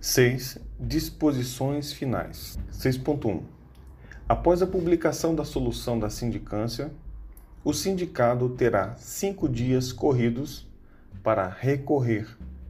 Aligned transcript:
6. 0.00 0.58
Disposições 0.80 1.92
finais. 1.92 2.58
6.1. 2.72 3.42
Após 4.26 4.62
a 4.62 4.66
publicação 4.66 5.34
da 5.34 5.44
solução 5.44 5.98
da 5.98 6.08
sindicância, 6.08 6.90
o 7.62 7.74
sindicado 7.74 8.48
terá 8.48 8.94
cinco 8.96 9.46
dias 9.46 9.92
corridos 9.92 10.66
para 11.22 11.46
recorrer, 11.46 12.26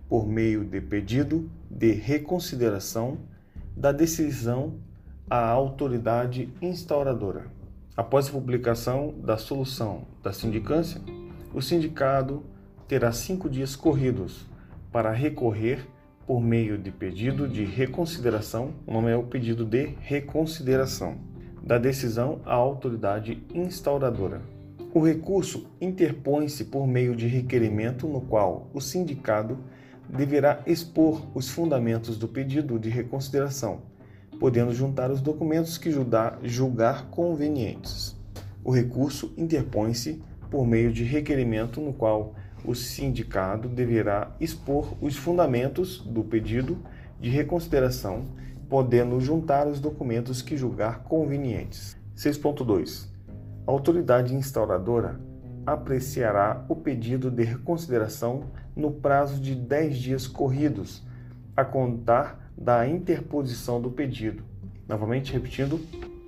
por 0.08 0.26
meio 0.26 0.64
de 0.64 0.80
pedido 0.80 1.48
de 1.70 1.92
reconsideração 1.92 3.18
da 3.76 3.92
decisão 3.92 4.80
à 5.30 5.46
autoridade 5.46 6.52
instauradora. 6.60 7.46
Após 7.96 8.26
a 8.26 8.32
publicação 8.32 9.14
da 9.22 9.36
solução 9.36 10.04
da 10.20 10.32
sindicância, 10.32 11.00
o 11.54 11.62
sindicado 11.62 12.42
terá 12.88 13.12
cinco 13.12 13.48
dias 13.48 13.76
corridos 13.76 14.44
para 14.90 15.12
recorrer 15.12 15.86
por 16.26 16.40
meio 16.40 16.78
de 16.78 16.90
pedido 16.90 17.48
de 17.48 17.64
reconsideração, 17.64 18.74
o 18.86 18.92
nome 18.92 19.10
é 19.10 19.16
o 19.16 19.22
pedido 19.22 19.64
de 19.64 19.94
reconsideração, 20.00 21.16
da 21.62 21.78
decisão 21.78 22.40
à 22.44 22.54
autoridade 22.54 23.42
instauradora. 23.54 24.40
O 24.92 25.00
recurso 25.00 25.66
interpõe-se 25.80 26.64
por 26.64 26.86
meio 26.86 27.14
de 27.14 27.26
requerimento 27.26 28.08
no 28.08 28.20
qual 28.20 28.68
o 28.74 28.80
sindicado 28.80 29.58
deverá 30.08 30.62
expor 30.66 31.26
os 31.34 31.48
fundamentos 31.48 32.18
do 32.18 32.26
pedido 32.26 32.78
de 32.78 32.88
reconsideração, 32.88 33.82
podendo 34.40 34.72
juntar 34.72 35.10
os 35.10 35.20
documentos 35.20 35.78
que 35.78 35.92
julgar 36.42 37.06
convenientes. 37.10 38.16
O 38.64 38.72
recurso 38.72 39.32
interpõe-se 39.36 40.22
por 40.50 40.66
meio 40.66 40.92
de 40.92 41.04
requerimento 41.04 41.80
no 41.80 41.92
qual 41.92 42.34
o 42.64 42.74
sindicado 42.74 43.68
deverá 43.68 44.30
expor 44.40 44.94
os 45.00 45.16
fundamentos 45.16 45.98
do 45.98 46.22
pedido 46.22 46.78
de 47.20 47.28
reconsideração, 47.28 48.24
podendo 48.68 49.20
juntar 49.20 49.66
os 49.66 49.80
documentos 49.80 50.42
que 50.42 50.56
julgar 50.56 51.02
convenientes. 51.04 51.96
6.2. 52.16 53.08
A 53.66 53.70
autoridade 53.70 54.34
instauradora 54.34 55.20
apreciará 55.66 56.64
o 56.68 56.76
pedido 56.76 57.30
de 57.30 57.44
reconsideração 57.44 58.44
no 58.74 58.90
prazo 58.90 59.40
de 59.40 59.54
10 59.54 59.96
dias 59.96 60.26
corridos, 60.26 61.02
a 61.56 61.64
contar 61.64 62.50
da 62.56 62.86
interposição 62.88 63.80
do 63.80 63.90
pedido. 63.90 64.42
Novamente 64.88 65.32
repetindo, 65.32 65.80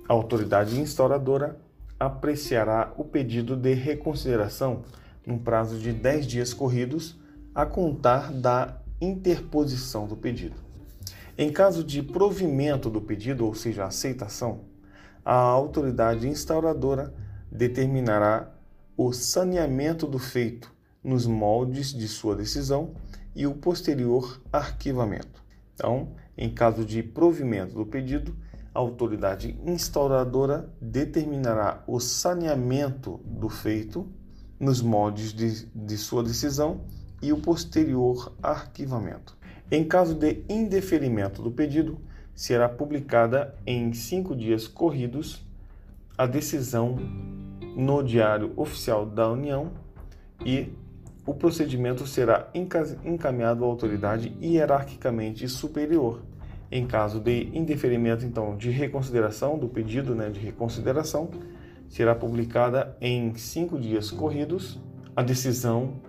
a 0.07 0.13
autoridade 0.13 0.79
instauradora 0.79 1.57
apreciará 1.99 2.93
o 2.97 3.03
pedido 3.03 3.55
de 3.55 3.73
reconsideração 3.73 4.83
num 5.25 5.37
prazo 5.37 5.77
de 5.77 5.91
10 5.91 6.27
dias 6.27 6.53
corridos, 6.53 7.17
a 7.53 7.65
contar 7.65 8.31
da 8.31 8.81
interposição 8.99 10.07
do 10.07 10.15
pedido. 10.15 10.55
Em 11.37 11.51
caso 11.51 11.83
de 11.83 12.01
provimento 12.01 12.89
do 12.89 13.01
pedido, 13.01 13.45
ou 13.45 13.53
seja, 13.53 13.85
aceitação, 13.85 14.61
a 15.25 15.35
autoridade 15.35 16.27
instauradora 16.27 17.13
determinará 17.51 18.51
o 18.95 19.11
saneamento 19.11 20.05
do 20.05 20.19
feito 20.19 20.71
nos 21.03 21.25
moldes 21.25 21.93
de 21.93 22.07
sua 22.07 22.35
decisão 22.35 22.93
e 23.35 23.47
o 23.47 23.55
posterior 23.55 24.41
arquivamento. 24.51 25.43
Então, 25.73 26.11
em 26.37 26.53
caso 26.53 26.85
de 26.85 27.01
provimento 27.01 27.73
do 27.73 27.85
pedido, 27.85 28.35
a 28.73 28.79
autoridade 28.79 29.59
instauradora 29.65 30.69
determinará 30.81 31.83
o 31.87 31.99
saneamento 31.99 33.19
do 33.25 33.49
feito 33.49 34.07
nos 34.63 34.81
moldes 34.81 35.33
de, 35.33 35.65
de 35.67 35.97
sua 35.97 36.23
decisão 36.23 36.81
e 37.21 37.31
o 37.31 37.37
posterior 37.37 38.33
arquivamento. 38.41 39.37
Em 39.69 39.83
caso 39.83 40.15
de 40.15 40.43
indeferimento 40.49 41.41
do 41.41 41.51
pedido, 41.51 41.97
será 42.33 42.67
publicada 42.67 43.55
em 43.65 43.93
cinco 43.93 44.35
dias 44.35 44.67
corridos 44.67 45.45
a 46.17 46.25
decisão 46.25 46.97
no 47.75 48.03
Diário 48.03 48.53
Oficial 48.55 49.05
da 49.05 49.29
União 49.29 49.71
e 50.45 50.71
o 51.25 51.33
procedimento 51.33 52.05
será 52.05 52.49
encaminhado 53.05 53.63
à 53.63 53.67
autoridade 53.67 54.35
hierarquicamente 54.41 55.47
superior. 55.47 56.21
Em 56.69 56.85
caso 56.85 57.19
de 57.19 57.49
indeferimento, 57.53 58.25
então, 58.25 58.57
de 58.57 58.69
reconsideração 58.69 59.57
do 59.57 59.67
pedido 59.67 60.13
né, 60.15 60.29
de 60.29 60.39
reconsideração, 60.39 61.29
será 61.93 62.13
publicada 62.15 62.97
em 62.99 63.35
cinco 63.35 63.77
dias 63.77 64.09
corridos 64.09 64.81
a 65.15 65.21
decisão 65.21 66.01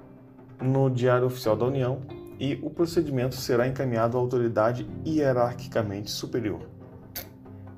no 0.59 0.89
Diário 0.89 1.27
Oficial 1.27 1.55
da 1.55 1.67
União 1.67 2.01
e 2.41 2.59
o 2.63 2.71
procedimento 2.71 3.35
será 3.35 3.69
encaminhado 3.69 4.17
à 4.17 4.21
autoridade 4.21 4.89
hierarquicamente 5.05 6.11
superior. 6.11 6.71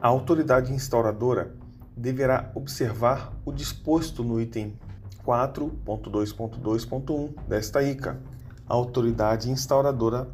A 0.00 0.06
autoridade 0.06 0.72
instauradora 0.72 1.52
deverá 1.96 2.52
observar 2.54 3.32
o 3.44 3.50
disposto 3.50 4.22
no 4.22 4.40
item 4.40 4.78
4.2.2.1 5.24 7.34
desta 7.48 7.82
ICA. 7.82 8.20
A 8.68 8.74
autoridade 8.74 9.50
instauradora 9.50 10.28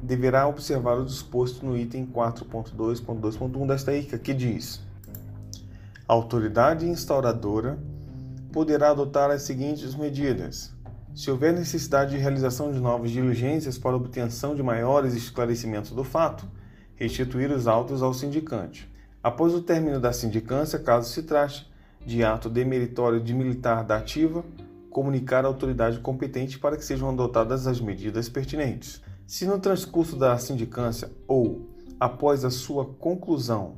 deverá 0.00 0.46
observar 0.46 0.98
o 0.98 1.04
disposto 1.04 1.66
no 1.66 1.76
item 1.76 2.06
4.2.2.1 2.06 3.66
desta 3.66 3.92
ICA, 3.92 4.20
que 4.20 4.32
diz: 4.32 4.86
A 6.08 6.14
autoridade 6.14 6.86
instauradora 6.86 7.78
poderá 8.52 8.90
adotar 8.90 9.30
as 9.30 9.42
seguintes 9.42 9.94
medidas: 9.94 10.72
se 11.14 11.30
houver 11.30 11.52
necessidade 11.52 12.12
de 12.12 12.16
realização 12.16 12.72
de 12.72 12.80
novas 12.80 13.10
diligências 13.10 13.76
para 13.76 13.94
obtenção 13.94 14.54
de 14.54 14.62
maiores 14.62 15.14
esclarecimentos 15.14 15.90
do 15.90 16.02
fato, 16.02 16.46
restituir 16.96 17.50
os 17.50 17.66
autos 17.66 18.02
ao 18.02 18.14
sindicante 18.14 18.90
Após 19.22 19.52
o 19.52 19.60
término 19.60 19.98
da 19.98 20.12
sindicância, 20.12 20.78
caso 20.78 21.10
se 21.10 21.22
trate 21.24 21.68
de 22.06 22.22
ato 22.22 22.48
demeritório 22.48 23.20
de 23.20 23.34
militar 23.34 23.84
da 23.84 23.96
ativa, 23.96 24.44
comunicar 24.90 25.44
à 25.44 25.48
autoridade 25.48 25.98
competente 25.98 26.58
para 26.58 26.76
que 26.76 26.84
sejam 26.84 27.10
adotadas 27.10 27.66
as 27.66 27.80
medidas 27.80 28.28
pertinentes. 28.28 29.02
Se 29.26 29.44
no 29.44 29.58
transcurso 29.58 30.16
da 30.16 30.38
sindicância 30.38 31.10
ou 31.26 31.68
após 31.98 32.44
a 32.44 32.50
sua 32.50 32.86
conclusão 32.86 33.76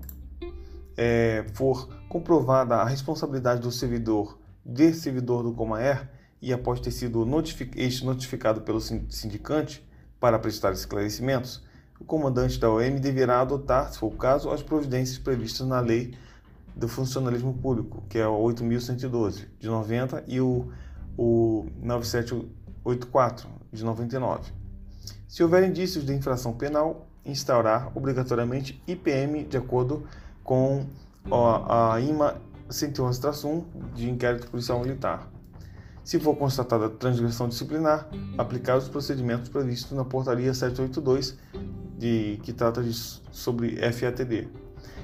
é, 0.97 1.47
for 1.55 1.89
comprovada 2.11 2.75
a 2.75 2.85
responsabilidade 2.85 3.61
do 3.61 3.71
servidor 3.71 4.37
de 4.67 4.93
servidor 4.93 5.45
do 5.45 5.53
Comaer 5.53 6.11
e 6.43 6.53
após 6.53 6.81
ter 6.81 6.91
sido 6.91 7.25
notific 7.25 7.79
este 7.79 8.05
notificado 8.05 8.63
pelo 8.63 8.81
sindicante 8.81 9.89
para 10.19 10.37
prestar 10.37 10.73
esclarecimentos, 10.73 11.63
o 12.01 12.05
comandante 12.05 12.59
da 12.59 12.69
OM 12.69 12.99
deverá 13.01 13.41
adotar, 13.41 13.93
se 13.93 13.99
for 14.01 14.09
o 14.13 14.17
caso, 14.17 14.51
as 14.51 14.61
providências 14.61 15.19
previstas 15.19 15.65
na 15.69 15.79
Lei 15.79 16.13
do 16.75 16.89
Funcionalismo 16.89 17.55
Público, 17.55 18.03
que 18.09 18.19
é 18.19 18.27
o 18.27 18.43
8.112, 18.43 19.47
de 19.61 19.69
90, 19.69 20.25
e 20.27 20.41
o, 20.41 20.69
o 21.17 21.67
9784, 21.81 23.49
de 23.73 23.85
99. 23.85 24.53
Se 25.29 25.45
houver 25.45 25.63
indícios 25.63 26.05
de 26.05 26.13
infração 26.13 26.55
penal, 26.55 27.07
instaurar 27.25 27.97
obrigatoriamente 27.97 28.83
IPM 28.89 29.45
de 29.45 29.57
acordo 29.57 30.05
com 30.43 30.87
a 31.31 32.01
IMA 32.01 32.41
111-1 32.69 33.65
de 33.95 34.09
inquérito 34.09 34.51
policial 34.51 34.81
militar. 34.81 35.29
Se 36.03 36.19
for 36.19 36.35
constatada 36.37 36.89
transgressão 36.89 37.49
disciplinar, 37.49 38.09
aplicar 38.39 38.79
os 38.79 38.89
procedimentos 38.89 39.49
previstos 39.49 39.93
na 39.93 40.05
Portaria 40.05 40.53
782 40.53 41.37
de, 41.99 42.41
que 42.43 42.53
trata 42.53 42.83
de, 42.83 42.93
sobre 42.93 43.77
FATD. 43.93 44.49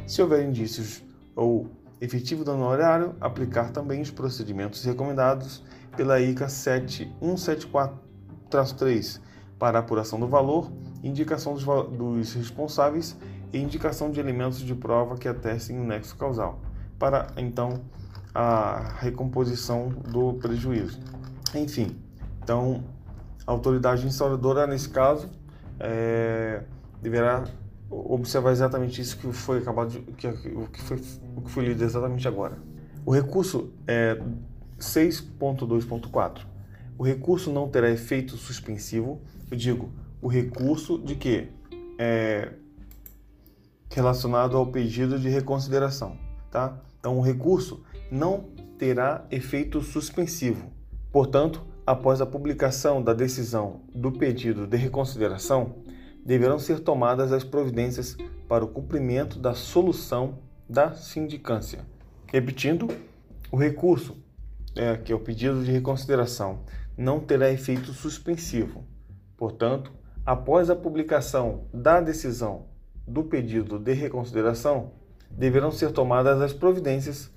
Se 0.07 0.23
houver 0.23 0.49
indícios 0.49 1.05
ou 1.35 1.69
efetivo 2.01 2.45
dano 2.45 2.65
horário, 2.65 3.15
aplicar 3.21 3.71
também 3.71 4.01
os 4.01 4.11
procedimentos 4.11 4.83
recomendados 4.85 5.63
pela 5.97 6.21
ICA 6.21 6.47
7174-3 6.47 9.21
para 9.59 9.79
apuração 9.79 10.21
do 10.21 10.29
valor, 10.29 10.71
indicação 11.03 11.55
dos, 11.55 11.65
dos 11.65 12.35
responsáveis 12.35 13.17
e 13.57 13.63
indicação 13.63 14.11
de 14.11 14.21
elementos 14.21 14.59
de 14.61 14.75
prova 14.75 15.17
que 15.17 15.27
atestem 15.27 15.81
o 15.81 15.85
nexo 15.85 16.17
causal, 16.17 16.61
para 16.99 17.29
então 17.37 17.81
a 18.35 18.97
recomposição 18.99 19.89
do 19.89 20.35
prejuízo. 20.35 21.01
Enfim, 21.55 21.97
então 22.43 22.85
a 23.47 23.53
autoridade 23.53 24.07
instauradora 24.07 24.67
nesse 24.67 24.91
caso 24.91 25.31
é, 25.81 26.63
deverá 27.01 27.45
observar 27.89 28.53
exatamente 28.53 29.01
isso 29.01 29.17
que 29.17 29.33
foi 29.33 29.59
acabado 29.59 29.91
de, 29.91 30.01
que, 30.01 30.31
que 30.33 30.83
foi 30.83 31.01
o 31.37 31.41
que 31.41 31.51
foi 31.51 31.65
lido 31.65 31.83
exatamente 31.83 32.29
agora. 32.29 32.59
O 33.07 33.15
recurso 33.15 33.73
é 33.87 34.21
6.2.4. 34.79 36.41
O 36.99 37.05
recurso 37.05 37.53
não 37.53 37.69
terá 37.69 37.91
efeito 37.91 38.37
suspensivo. 38.37 39.21
Eu 39.51 39.57
digo 39.57 39.93
o 40.21 40.29
recurso 40.29 40.99
de 40.99 41.15
que 41.15 41.49
é 41.99 42.53
relacionado 43.91 44.57
ao 44.57 44.67
pedido 44.67 45.19
de 45.19 45.29
reconsideração, 45.29 46.17
tá? 46.51 46.79
Então 46.99 47.19
o 47.19 47.23
recurso 47.23 47.83
não 48.11 48.45
terá 48.79 49.25
efeito 49.31 49.81
suspensivo. 49.81 50.71
Portanto, 51.11 51.65
após 51.87 52.21
a 52.21 52.27
publicação 52.27 53.03
da 53.03 53.15
decisão 53.15 53.83
do 53.95 54.13
pedido 54.13 54.67
de 54.67 54.77
reconsideração, 54.77 55.77
deverão 56.25 56.59
ser 56.59 56.81
tomadas 56.81 57.33
as 57.33 57.45
providências 57.45 58.17
para 58.49 58.65
o 58.65 58.69
cumprimento 58.69 59.39
da 59.39 59.55
solução 59.55 60.39
da 60.69 60.95
sindicância. 60.95 61.87
Repetindo, 62.27 62.89
o 63.53 63.57
recurso, 63.57 64.17
é, 64.75 64.97
que 64.97 65.13
é 65.13 65.15
o 65.15 65.21
pedido 65.21 65.63
de 65.63 65.71
reconsideração, 65.71 66.65
não 66.99 67.21
terá 67.21 67.51
efeito 67.51 67.93
suspensivo. 67.93 68.85
Portanto, 69.37 69.93
após 70.25 70.69
a 70.69 70.75
publicação 70.75 71.69
da 71.73 72.01
decisão 72.01 72.67
do 73.07 73.23
pedido 73.23 73.79
de 73.79 73.93
reconsideração, 73.93 74.93
deverão 75.31 75.71
ser 75.71 75.93
tomadas 75.93 76.41
as 76.41 76.53
providências 76.53 77.31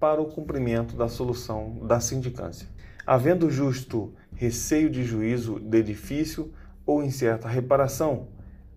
para 0.00 0.20
o 0.20 0.26
cumprimento 0.26 0.96
da 0.96 1.08
solução 1.08 1.78
da 1.86 2.00
sindicância. 2.00 2.68
Havendo 3.06 3.50
justo 3.50 4.12
receio 4.34 4.90
de 4.90 5.04
juízo 5.04 5.60
de 5.60 5.78
edifício 5.78 6.52
ou 6.84 7.02
incerta 7.02 7.48
reparação, 7.48 8.28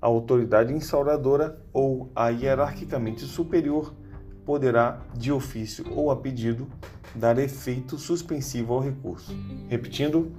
a 0.01 0.07
autoridade 0.07 0.74
instauradora 0.74 1.59
ou 1.74 2.12
a 2.15 2.30
hierarquicamente 2.30 3.21
superior 3.21 3.94
poderá, 4.45 5.01
de 5.15 5.31
ofício 5.31 5.86
ou 5.92 6.12
a 6.12 6.15
pedido, 6.15 6.68
dar 7.15 7.39
efeito 7.39 7.97
suspensivo 7.97 8.74
ao 8.74 8.80
recurso. 8.80 9.36
Repetindo, 9.68 10.31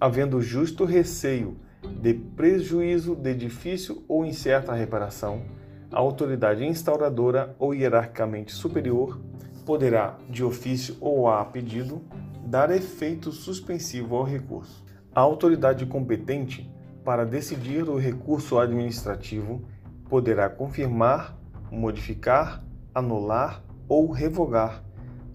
havendo 0.00 0.40
justo 0.40 0.84
receio 0.84 1.56
de 1.82 2.14
prejuízo 2.14 3.14
de 3.14 3.30
edifício 3.30 4.04
ou 4.08 4.24
incerta 4.24 4.72
reparação, 4.72 5.42
a 5.90 5.98
autoridade 5.98 6.64
instauradora 6.64 7.54
ou 7.58 7.74
hierarquicamente 7.74 8.52
superior 8.52 9.20
poderá, 9.64 10.18
de 10.28 10.44
ofício 10.44 10.96
ou 11.00 11.28
a 11.28 11.44
pedido, 11.44 12.02
dar 12.44 12.70
efeito 12.70 13.30
suspensivo 13.30 14.16
ao 14.16 14.24
recurso. 14.24 14.84
A 15.14 15.20
autoridade 15.20 15.84
competente 15.86 16.70
para 17.04 17.24
decidir 17.24 17.88
o 17.88 17.96
recurso 17.96 18.58
administrativo 18.58 19.62
poderá 20.08 20.48
confirmar, 20.48 21.38
modificar, 21.70 22.64
anular 22.94 23.62
ou 23.88 24.10
revogar, 24.10 24.84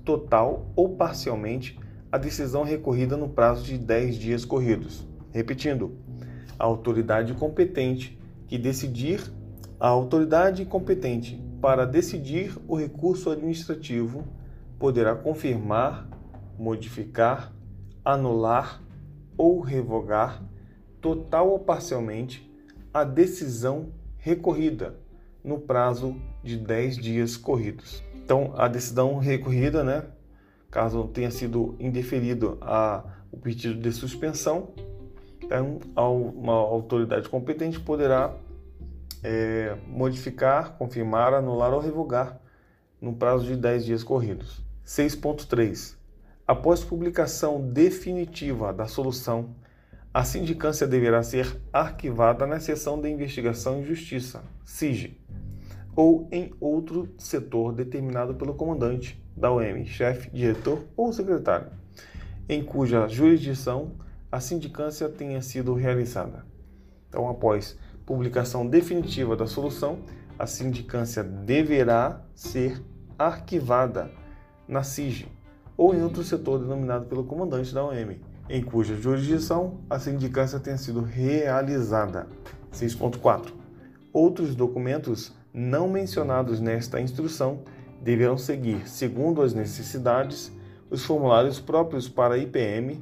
total 0.04 0.72
ou 0.76 0.96
parcialmente, 0.96 1.80
a 2.12 2.18
decisão 2.18 2.64
recorrida 2.64 3.18
no 3.18 3.30
prazo 3.30 3.64
de 3.64 3.78
10 3.78 4.16
dias 4.16 4.46
corridos. 4.46 5.08
Repetindo, 5.32 5.98
a 6.64 6.66
autoridade 6.66 7.34
competente 7.34 8.18
que 8.48 8.58
decidir 8.58 9.22
a 9.78 9.90
autoridade 9.90 10.64
competente 10.64 11.44
para 11.62 11.86
decidir 11.86 12.58
o 12.70 12.78
recurso 12.78 13.30
administrativo 13.30 14.24
poderá 14.80 15.14
confirmar, 15.14 16.08
modificar, 16.58 17.54
anular 18.06 18.82
ou 19.36 19.60
revogar, 19.60 20.42
total 21.02 21.50
ou 21.50 21.60
parcialmente, 21.60 22.50
a 22.94 23.04
decisão 23.04 23.92
recorrida 24.16 24.96
no 25.44 25.60
prazo 25.60 26.16
de 26.42 26.56
10 26.56 26.98
dias 26.98 27.36
corridos. 27.36 28.02
Então, 28.16 28.54
a 28.56 28.70
decisão 28.70 29.18
recorrida, 29.18 29.84
né, 29.84 30.06
caso 30.72 31.10
tenha 31.10 31.30
sido 31.30 31.76
indeferido 31.78 32.58
a, 32.62 33.04
o 33.30 33.38
pedido 33.38 33.78
de 33.78 33.92
suspensão, 33.92 34.70
uma 35.62 36.54
autoridade 36.54 37.30
competente 37.30 37.80
poderá 37.80 38.34
é, 39.24 39.78
modificar, 39.88 40.78
confirmar, 40.78 41.34
anular 41.34 41.74
ou 41.74 41.80
revogar 41.80 42.40
no 43.00 43.14
prazo 43.14 43.46
de 43.46 43.56
10 43.56 43.86
dias 43.86 44.04
corridos. 44.04 44.64
6.3. 44.86 45.96
Após 46.46 46.84
publicação 46.84 47.62
definitiva 47.62 48.74
da 48.74 48.86
solução, 48.86 49.56
a 50.14 50.24
sindicância 50.24 50.86
deverá 50.86 51.24
ser 51.24 51.60
arquivada 51.72 52.46
na 52.46 52.60
seção 52.60 53.02
de 53.02 53.10
investigação 53.10 53.82
e 53.82 53.86
justiça, 53.86 54.44
SIG, 54.64 55.18
ou 55.96 56.28
em 56.32 56.54
outro 56.60 57.10
setor 57.18 57.74
determinado 57.74 58.36
pelo 58.36 58.54
comandante 58.54 59.20
da 59.36 59.52
OM, 59.52 59.86
chefe, 59.86 60.30
diretor 60.30 60.84
ou 60.96 61.12
secretário, 61.12 61.68
em 62.48 62.64
cuja 62.64 63.08
jurisdição 63.08 63.94
a 64.34 64.40
sindicância 64.40 65.08
tenha 65.08 65.44
sido 65.44 65.76
realizada. 65.76 66.44
Então, 67.08 67.30
após 67.30 67.78
publicação 68.04 68.66
definitiva 68.66 69.36
da 69.36 69.46
solução, 69.46 70.00
a 70.40 70.48
sindicância 70.48 71.24
deverá 71.24 72.20
ser 72.34 72.82
arquivada 73.16 74.10
na 74.68 74.82
SIG 74.82 75.28
ou 75.78 75.94
em 75.94 76.02
outro 76.02 76.24
setor 76.24 76.58
denominado 76.58 77.06
pelo 77.06 77.26
comandante 77.26 77.76
da 77.76 77.86
OM, 77.86 78.18
em 78.50 78.64
cuja 78.64 78.96
jurisdição 78.96 79.82
a 79.88 80.00
sindicância 80.00 80.60
tenha 80.60 80.80
sido 80.80 81.02
realizada. 81.02 82.26
6.4. 82.74 83.54
Outros 84.12 84.56
documentos 84.56 85.32
não 85.54 85.88
mencionados 85.88 86.60
nesta 86.60 87.00
instrução 87.00 87.60
deverão 88.02 88.36
seguir, 88.36 88.90
segundo 88.90 89.44
as 89.44 89.54
necessidades, 89.54 90.52
os 90.90 91.06
formulários 91.06 91.60
próprios 91.60 92.10
para 92.10 92.36
IPM, 92.36 93.00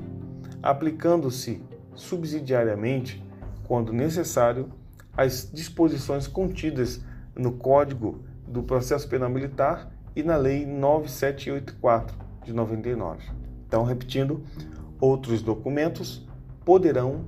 aplicando-se 0.62 1.62
subsidiariamente, 1.96 3.24
quando 3.64 3.94
necessário, 3.94 4.72
as 5.16 5.50
disposições 5.52 6.28
contidas 6.28 7.02
no 7.36 7.54
Código 7.54 8.24
do 8.48 8.64
Processo 8.64 9.08
Penal 9.08 9.30
Militar 9.30 9.92
e 10.16 10.24
na 10.24 10.36
Lei 10.36 10.66
9784 10.66 12.18
de 12.44 12.54
99. 12.54 13.24
Então, 13.66 13.84
repetindo, 13.84 14.44
outros 15.00 15.42
documentos 15.42 16.28
poderão 16.66 17.26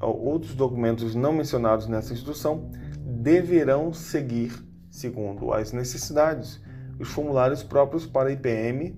outros 0.00 0.54
documentos 0.54 1.14
não 1.14 1.32
mencionados 1.32 1.86
nessa 1.86 2.14
instrução 2.14 2.70
deverão 3.04 3.92
seguir, 3.92 4.52
segundo 4.90 5.52
as 5.52 5.72
necessidades, 5.72 6.58
os 6.98 7.08
formulários 7.08 7.62
próprios 7.62 8.06
para 8.06 8.32
IPM, 8.32 8.96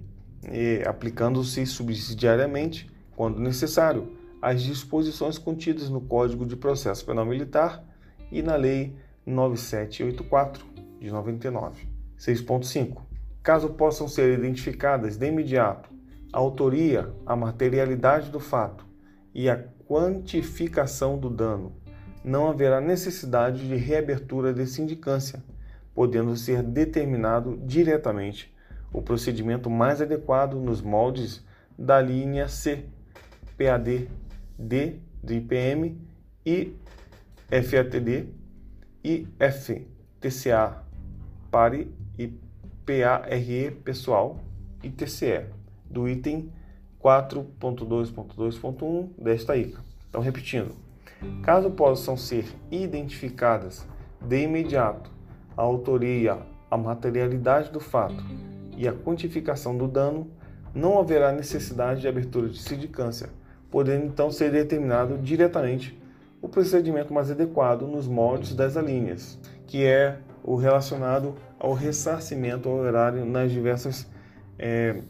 aplicando-se 0.87 1.67
subsidiariamente, 1.67 2.92
quando 3.17 3.41
necessário, 3.41 4.13
as 4.41 4.63
disposições 4.63 5.39
contidas 5.39 5.89
no 5.89 6.01
Código 6.01 6.45
de 6.45 6.57
Processo 6.57 7.05
Penal 7.05 7.25
Militar 7.25 7.85
e 8.31 8.43
na 8.43 8.57
Lei 8.57 8.97
9784 9.25 10.65
de 11.01 11.11
99. 11.11 11.87
6.5. 12.19 13.03
Caso 13.43 13.71
possam 13.71 14.09
ser 14.09 14.39
identificadas 14.39 15.17
de 15.17 15.27
imediato 15.27 15.93
a 16.33 16.39
autoria, 16.39 17.13
a 17.27 17.37
materialidade 17.37 18.31
do 18.31 18.41
fato 18.41 18.87
e 19.35 19.51
a 19.51 19.63
quantificação 19.87 21.19
do 21.19 21.29
dano, 21.29 21.75
não 22.25 22.49
haverá 22.49 22.81
necessidade 22.81 23.69
de 23.69 23.77
reabertura 23.77 24.55
de 24.55 24.67
sindicância, 24.67 25.45
podendo 25.95 26.35
ser 26.35 26.63
determinado 26.63 27.61
diretamente 27.67 28.55
o 28.93 29.03
procedimento 29.03 29.69
mais 29.69 30.01
adequado 30.01 30.55
nos 30.55 30.81
moldes 30.81 31.45
da 31.79 32.01
linha 32.01 32.49
C, 32.49 32.87
PAD 33.57 34.09
D 34.59 35.01
de 35.23 35.37
IPM 35.37 35.97
e 36.45 36.75
FATD 37.49 38.27
e 39.05 39.29
F, 39.39 39.87
TCA, 40.21 40.83
PARE 41.51 41.89
e 42.19 42.33
PARE 42.87 43.71
pessoal 43.85 44.41
e 44.83 44.91
TCE 44.91 45.47
do 45.85 46.09
item 46.09 46.51
4.2.2.1 47.03 49.11
desta 49.19 49.57
ICA. 49.57 49.81
Então, 50.09 50.21
repetindo, 50.21 50.75
caso 51.43 51.71
possam 51.71 52.17
ser 52.17 52.47
identificadas 52.71 53.87
de 54.21 54.43
imediato 54.43 55.11
a 55.57 55.63
autoria, 55.63 56.39
a 56.71 56.77
materialidade 56.77 57.71
do 57.71 57.81
fato 57.81 58.25
e 58.77 58.89
a 58.89 58.93
quantificação 58.93 59.77
do 59.77 59.87
dano, 59.87 60.31
não 60.75 60.99
haverá 60.99 61.31
necessidade 61.33 62.01
de 62.01 62.09
abertura 62.09 62.49
de 62.49 62.59
sindicância 62.59 63.29
podendo 63.73 64.05
então 64.05 64.31
ser 64.31 64.53
determinado 64.53 65.17
diretamente 65.17 65.99
o 66.43 66.49
procedimento 66.49 67.13
mais 67.13 67.31
adequado 67.31 67.87
nos 67.87 68.07
moldes 68.07 68.55
das 68.55 68.77
alíneas, 68.77 69.39
que 69.67 69.85
é 69.85 70.19
o 70.45 70.57
relacionado 70.57 71.35
ao 71.59 71.73
ressarcimento 71.73 72.69
ao 72.69 72.77
horário 72.77 73.25
nas 73.25 73.51
diversas, 73.51 74.07
é, 74.59 75.01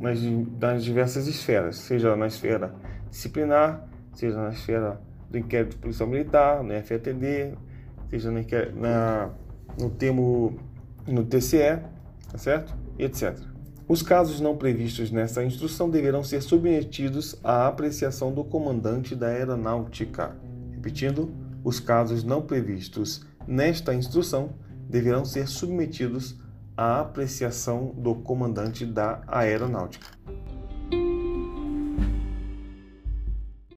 nas, 0.00 0.18
nas 0.58 0.82
diversas 0.82 1.26
esferas, 1.26 1.76
seja 1.76 2.16
na 2.16 2.28
esfera 2.28 2.74
disciplinar, 3.10 3.86
seja 4.14 4.40
na 4.40 4.50
esfera 4.50 4.98
do 5.28 5.36
inquérito 5.36 5.76
policial 5.76 6.08
militar, 6.08 6.62
no 6.62 6.72
FATD, 6.72 7.54
seja 8.08 8.30
na, 8.74 9.30
no 9.78 9.90
termo 9.90 10.58
no 11.06 11.24
TCE, 11.24 11.80
tá 12.30 12.38
certo? 12.38 12.74
E 12.98 13.04
etc. 13.04 13.51
Os 13.88 14.00
casos 14.00 14.40
não 14.40 14.56
previstos 14.56 15.10
nessa 15.10 15.44
instrução 15.44 15.90
deverão 15.90 16.22
ser 16.22 16.40
submetidos 16.40 17.34
à 17.42 17.66
apreciação 17.66 18.32
do 18.32 18.44
comandante 18.44 19.14
da 19.14 19.26
aeronáutica. 19.26 20.36
Repetindo, 20.70 21.34
os 21.64 21.80
casos 21.80 22.22
não 22.22 22.42
previstos 22.42 23.24
nesta 23.46 23.94
instrução 23.94 24.50
deverão 24.88 25.24
ser 25.24 25.48
submetidos 25.48 26.36
à 26.76 27.00
apreciação 27.00 27.92
do 27.96 28.14
comandante 28.14 28.86
da 28.86 29.22
aeronáutica. 29.26 30.06